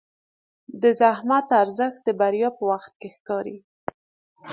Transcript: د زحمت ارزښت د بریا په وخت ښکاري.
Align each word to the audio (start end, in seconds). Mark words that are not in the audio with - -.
د 0.81 0.83
زحمت 1.01 1.47
ارزښت 1.61 1.99
د 2.05 2.09
بریا 2.19 2.49
په 2.57 2.63
وخت 2.71 2.93
ښکاري. 3.13 3.57